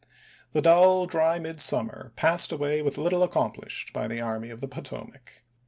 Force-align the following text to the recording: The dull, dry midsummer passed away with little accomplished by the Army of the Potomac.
The 0.53 0.63
dull, 0.63 1.05
dry 1.05 1.37
midsummer 1.37 2.11
passed 2.15 2.51
away 2.51 2.81
with 2.81 2.97
little 2.97 3.21
accomplished 3.21 3.93
by 3.93 4.07
the 4.07 4.19
Army 4.19 4.49
of 4.49 4.59
the 4.59 4.67
Potomac. 4.67 5.43